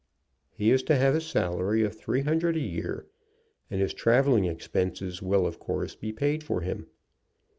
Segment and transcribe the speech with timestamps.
[0.49, 3.05] He is to have a salary of three hundred a year,
[3.69, 6.87] and his travelling expenses will of course be paid for him.